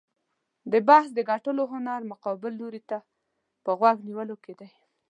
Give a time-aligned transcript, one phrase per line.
[0.71, 2.97] د بحث د ګټلو هنر مقابل لوري ته
[3.63, 4.69] په غوږ نیولو کې دی.